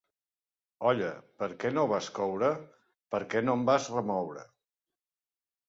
[0.91, 1.09] Olla,
[1.41, 2.51] per què no vas coure?
[3.17, 4.49] —Perquè no em vas remoure.